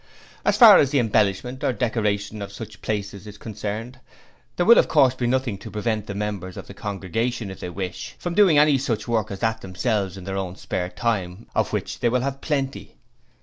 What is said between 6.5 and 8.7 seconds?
of the congregation if they wish from doing